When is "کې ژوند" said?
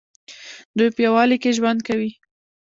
1.41-1.79